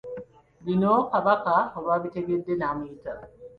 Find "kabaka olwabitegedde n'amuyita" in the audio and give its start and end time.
1.11-3.13